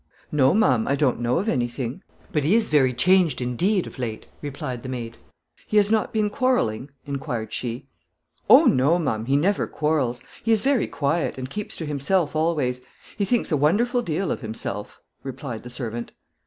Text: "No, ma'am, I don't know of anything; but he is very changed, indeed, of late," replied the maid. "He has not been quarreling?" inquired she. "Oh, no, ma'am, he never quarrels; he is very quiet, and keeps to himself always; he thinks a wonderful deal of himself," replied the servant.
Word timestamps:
"No, 0.31 0.55
ma'am, 0.55 0.87
I 0.87 0.95
don't 0.95 1.19
know 1.21 1.35
of 1.37 1.47
anything; 1.47 2.01
but 2.31 2.43
he 2.43 2.55
is 2.55 2.71
very 2.71 2.91
changed, 2.91 3.39
indeed, 3.39 3.85
of 3.85 3.99
late," 3.99 4.25
replied 4.41 4.81
the 4.81 4.89
maid. 4.89 5.19
"He 5.67 5.77
has 5.77 5.91
not 5.91 6.11
been 6.11 6.27
quarreling?" 6.31 6.89
inquired 7.05 7.53
she. 7.53 7.87
"Oh, 8.49 8.65
no, 8.65 8.97
ma'am, 8.97 9.25
he 9.25 9.37
never 9.37 9.67
quarrels; 9.67 10.23
he 10.41 10.51
is 10.51 10.63
very 10.63 10.87
quiet, 10.87 11.37
and 11.37 11.51
keeps 11.51 11.75
to 11.75 11.85
himself 11.85 12.35
always; 12.35 12.81
he 13.15 13.25
thinks 13.25 13.51
a 13.51 13.55
wonderful 13.57 14.01
deal 14.01 14.31
of 14.31 14.41
himself," 14.41 14.99
replied 15.21 15.61
the 15.61 15.69
servant. 15.69 16.13